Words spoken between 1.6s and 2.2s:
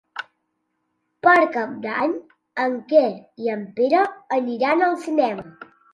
d'Any